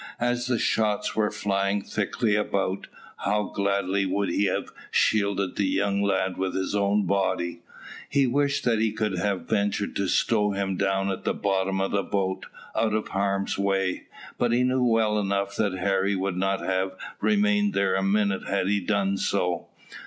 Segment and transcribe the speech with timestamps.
[0.19, 6.01] As the shot were flying thickly about, how gladly would he have shielded the young
[6.01, 7.61] lad with his own body.
[8.09, 11.91] He wished that he could have ventured to stow him down at the bottom of
[11.91, 14.07] the boat, out of harm's way;
[14.39, 18.67] but he knew well enough that Harry would not have remained there a minute had
[18.67, 19.67] he done so.